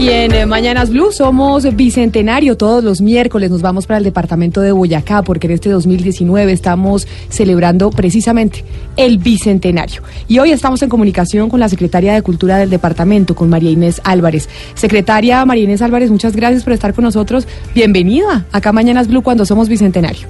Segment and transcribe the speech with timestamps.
[0.00, 2.56] Y en eh, Mañanas Blue somos bicentenario.
[2.56, 7.06] Todos los miércoles nos vamos para el departamento de Boyacá porque en este 2019 estamos
[7.28, 8.64] celebrando precisamente
[8.96, 10.00] el bicentenario.
[10.26, 14.00] Y hoy estamos en comunicación con la secretaria de Cultura del departamento, con María Inés
[14.02, 14.48] Álvarez.
[14.72, 17.46] Secretaria María Inés Álvarez, muchas gracias por estar con nosotros.
[17.74, 20.26] Bienvenida acá Mañanas Blue cuando somos bicentenario.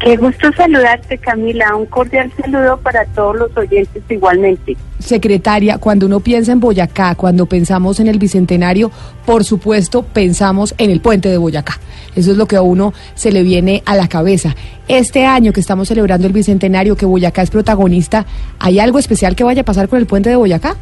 [0.00, 1.76] Qué gusto saludarte, Camila.
[1.76, 4.74] Un cordial saludo para todos los oyentes igualmente.
[4.98, 8.90] Secretaria, cuando uno piensa en Boyacá, cuando pensamos en el Bicentenario,
[9.26, 11.78] por supuesto pensamos en el puente de Boyacá.
[12.16, 14.56] Eso es lo que a uno se le viene a la cabeza.
[14.88, 18.24] Este año que estamos celebrando el Bicentenario, que Boyacá es protagonista,
[18.58, 20.76] ¿hay algo especial que vaya a pasar con el puente de Boyacá?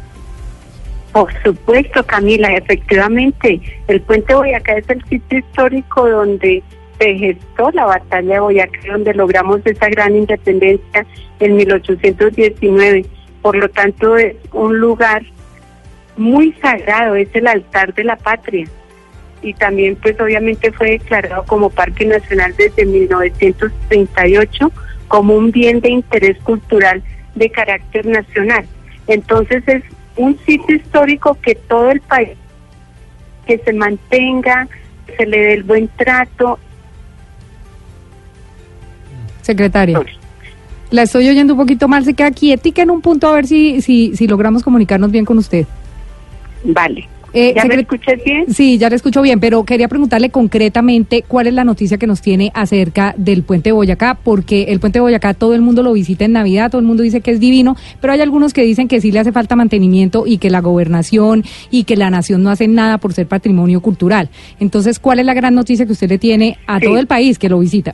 [1.11, 3.59] Por supuesto, Camila, efectivamente.
[3.89, 6.63] El puente de Boyacá es el sitio histórico donde
[6.99, 11.05] se gestó la batalla de Boyacá, donde logramos esa gran independencia
[11.39, 13.05] en 1819.
[13.41, 15.23] Por lo tanto, es un lugar
[16.17, 18.67] muy sagrado, es el altar de la patria.
[19.41, 24.71] Y también, pues obviamente fue declarado como Parque Nacional desde 1938
[25.07, 27.01] como un bien de interés cultural
[27.35, 28.65] de carácter nacional.
[29.07, 29.83] Entonces es
[30.17, 32.37] un sitio histórico que todo el país,
[33.47, 34.67] que se mantenga,
[35.17, 36.59] se le dé el buen trato
[39.49, 39.99] Secretaria.
[40.91, 43.81] La estoy oyendo un poquito mal, se queda quietica en un punto a ver si,
[43.81, 45.65] si, si logramos comunicarnos bien con usted.
[46.63, 47.07] Vale.
[47.33, 48.51] Eh, ¿Ya me escuchas bien?
[48.53, 52.21] Sí, ya le escucho bien, pero quería preguntarle concretamente cuál es la noticia que nos
[52.21, 55.93] tiene acerca del puente de Boyacá, porque el puente de Boyacá todo el mundo lo
[55.93, 58.87] visita en Navidad, todo el mundo dice que es divino, pero hay algunos que dicen
[58.87, 62.49] que sí le hace falta mantenimiento y que la gobernación y que la nación no
[62.49, 64.29] hacen nada por ser patrimonio cultural.
[64.59, 67.49] Entonces, ¿cuál es la gran noticia que usted le tiene a todo el país que
[67.49, 67.93] lo visita?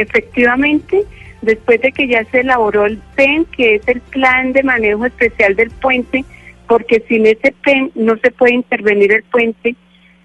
[0.00, 1.04] Efectivamente,
[1.42, 5.56] después de que ya se elaboró el PEN, que es el Plan de Manejo Especial
[5.56, 6.24] del Puente,
[6.66, 9.74] porque sin ese PEN no se puede intervenir el puente,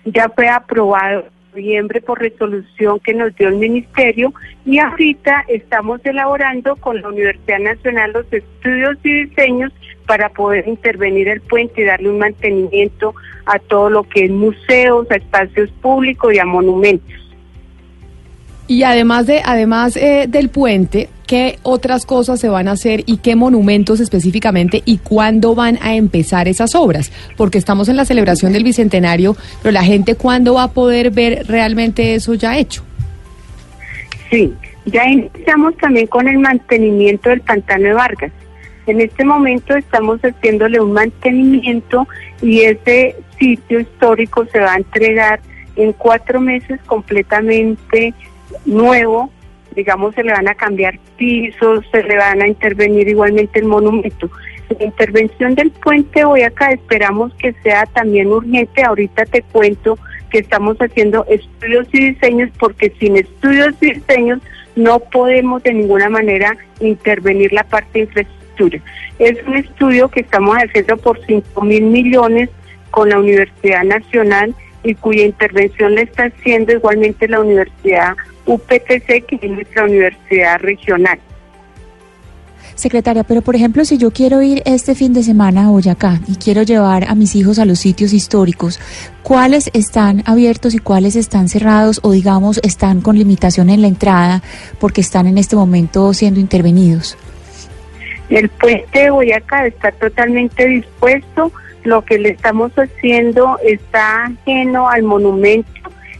[0.05, 4.33] ya fue aprobado en noviembre por resolución que nos dio el Ministerio
[4.65, 9.71] y ahorita estamos elaborando con la Universidad Nacional los estudios y diseños
[10.05, 15.09] para poder intervenir el puente y darle un mantenimiento a todo lo que es museos,
[15.11, 17.22] a espacios públicos y a monumentos.
[18.67, 23.17] Y además de además eh, del puente, ¿qué otras cosas se van a hacer y
[23.17, 27.11] qué monumentos específicamente y cuándo van a empezar esas obras?
[27.35, 31.45] Porque estamos en la celebración del bicentenario, pero la gente cuándo va a poder ver
[31.47, 32.83] realmente eso ya hecho?
[34.29, 34.53] Sí,
[34.85, 38.31] ya iniciamos también con el mantenimiento del pantano de Vargas.
[38.87, 42.07] En este momento estamos haciéndole un mantenimiento
[42.41, 45.39] y ese sitio histórico se va a entregar
[45.75, 48.13] en cuatro meses completamente
[48.65, 49.29] nuevo,
[49.75, 54.29] digamos, se le van a cambiar pisos, se le van a intervenir igualmente el monumento.
[54.77, 58.83] La intervención del puente Boyacá esperamos que sea también urgente.
[58.83, 59.97] Ahorita te cuento
[60.31, 64.39] que estamos haciendo estudios y diseños porque sin estudios y diseños
[64.75, 68.79] no podemos de ninguna manera intervenir la parte de infraestructura.
[69.19, 72.49] Es un estudio que estamos haciendo por 5 mil millones
[72.89, 79.39] con la Universidad Nacional y cuya intervención le está haciendo igualmente la Universidad UPTC, que
[79.41, 81.19] es nuestra universidad regional.
[82.75, 86.35] Secretaria, pero por ejemplo, si yo quiero ir este fin de semana a Boyacá y
[86.35, 88.79] quiero llevar a mis hijos a los sitios históricos,
[89.21, 94.41] ¿cuáles están abiertos y cuáles están cerrados o digamos están con limitación en la entrada
[94.79, 97.17] porque están en este momento siendo intervenidos?
[98.29, 101.51] El puente de Boyacá está totalmente dispuesto,
[101.83, 105.69] lo que le estamos haciendo está ajeno al monumento,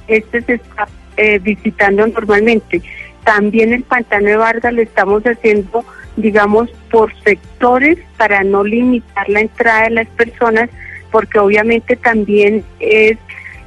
[0.08, 0.88] este se está
[1.18, 2.82] eh, visitando normalmente.
[3.24, 9.42] También el pantano de Vargas le estamos haciendo digamos, por sectores para no limitar la
[9.42, 10.70] entrada de las personas,
[11.12, 13.18] porque obviamente también es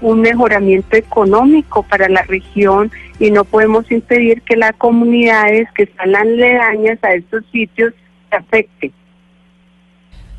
[0.00, 6.14] un mejoramiento económico para la región y no podemos impedir que las comunidades que están
[6.14, 7.94] aledañas a estos sitios
[8.31, 8.92] se afecten.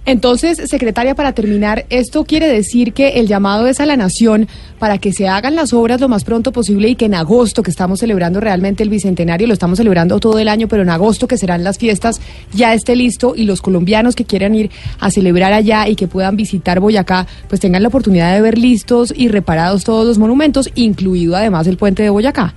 [0.07, 4.47] Entonces, secretaria, para terminar, esto quiere decir que el llamado es a la nación
[4.79, 7.71] para que se hagan las obras lo más pronto posible y que en agosto, que
[7.71, 11.37] estamos celebrando realmente el bicentenario, lo estamos celebrando todo el año, pero en agosto, que
[11.37, 12.21] serán las fiestas,
[12.53, 14.71] ya esté listo y los colombianos que quieran ir
[15.01, 19.13] a celebrar allá y que puedan visitar Boyacá, pues tengan la oportunidad de ver listos
[19.13, 22.53] y reparados todos los monumentos, incluido además el puente de Boyacá.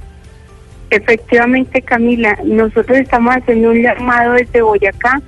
[0.91, 5.20] Efectivamente, Camila, nosotros estamos haciendo un llamado desde Boyacá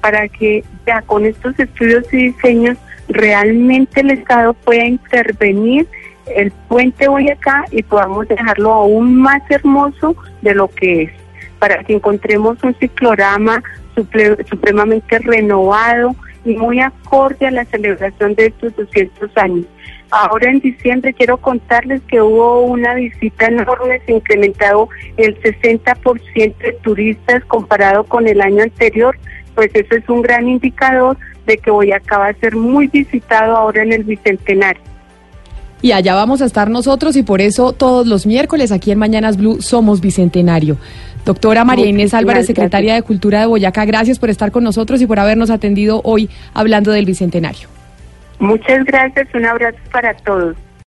[0.00, 5.86] para que ya con estos estudios y diseños realmente el Estado pueda intervenir
[6.34, 11.12] el puente Boyacá y podamos dejarlo aún más hermoso de lo que es,
[11.58, 13.62] para que encontremos un ciclorama
[13.94, 16.14] supremamente renovado
[16.44, 19.66] y muy acorde a la celebración de estos 200 años.
[20.10, 26.72] Ahora en diciembre quiero contarles que hubo una visita enorme, se incrementado el 60% de
[26.82, 29.16] turistas comparado con el año anterior,
[29.54, 31.16] pues eso es un gran indicador
[31.46, 34.82] de que Boyacá va a ser muy visitado ahora en el Bicentenario.
[35.82, 39.36] Y allá vamos a estar nosotros y por eso todos los miércoles aquí en Mañanas
[39.36, 40.76] Blue somos Bicentenario.
[41.24, 45.06] Doctora María Inés Álvarez, secretaria de Cultura de Boyacá, gracias por estar con nosotros y
[45.06, 47.68] por habernos atendido hoy hablando del Bicentenario.
[48.38, 50.56] Muchas gracias, un abrazo para todos.